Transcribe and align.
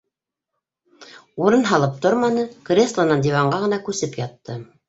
Урын 1.43 1.69
һалып 1.73 2.01
торманы, 2.07 2.47
креслонан 2.71 3.25
диванға 3.29 3.63
ғына 3.67 3.81
күсеп 3.91 4.23
ятты. 4.27 4.61